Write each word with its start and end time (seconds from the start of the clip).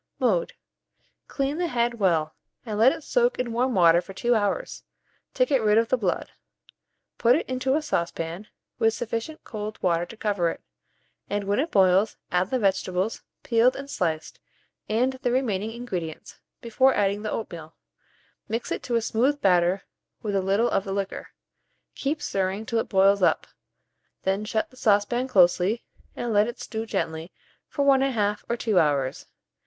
Mode. 0.17 0.53
Clean 1.27 1.59
the 1.59 1.67
head 1.67 1.99
well, 1.99 2.33
and 2.65 2.79
let 2.79 2.91
it 2.91 3.03
soak 3.03 3.37
in 3.37 3.53
warm 3.53 3.75
water 3.75 4.01
for 4.01 4.15
2 4.15 4.33
hours, 4.33 4.81
to 5.35 5.45
get 5.45 5.61
rid 5.61 5.77
of 5.77 5.89
the 5.89 5.95
blood; 5.97 6.31
put 7.19 7.35
it 7.35 7.47
into 7.47 7.75
a 7.75 7.83
saucepan, 7.83 8.47
with 8.79 8.95
sufficient 8.95 9.43
cold 9.43 9.77
water 9.83 10.07
to 10.07 10.17
cover 10.17 10.49
it, 10.49 10.61
and 11.29 11.43
when 11.43 11.59
it 11.59 11.69
boils, 11.69 12.17
add 12.31 12.49
the 12.49 12.57
vegetables, 12.57 13.21
peeled 13.43 13.75
and 13.75 13.91
sliced, 13.91 14.39
and 14.89 15.19
the 15.21 15.29
remaining 15.31 15.69
ingredients; 15.71 16.39
before 16.61 16.95
adding 16.95 17.21
the 17.21 17.29
oatmeal, 17.29 17.75
mix 18.47 18.71
it 18.71 18.81
to 18.81 18.95
a 18.95 19.03
smooth 19.03 19.39
batter 19.39 19.83
with 20.23 20.33
a 20.35 20.41
little 20.41 20.71
of 20.71 20.83
the 20.83 20.93
liquor. 20.93 21.27
Keep 21.93 22.23
stirring 22.23 22.65
till 22.65 22.79
it 22.79 22.89
boils 22.89 23.21
up; 23.21 23.45
then 24.23 24.45
shut 24.45 24.71
the 24.71 24.77
saucepan 24.77 25.27
closely, 25.27 25.83
and 26.15 26.33
let 26.33 26.47
it 26.47 26.59
stew 26.59 26.87
gently 26.87 27.31
for 27.67 27.85
1 27.85 27.99
1/2 28.01 28.43
or 28.49 28.57
2 28.57 28.79
hours. 28.79 29.27